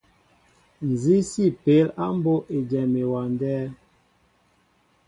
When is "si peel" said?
1.29-1.87